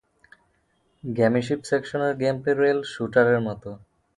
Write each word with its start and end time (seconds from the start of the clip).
Gummy 1.03 1.41
ship 1.41 1.61
সেকশনের 1.69 2.13
gameplay 2.21 2.51
rail 2.53 2.79
শ্যুটারের 2.91 3.39
মতো। 3.47 3.69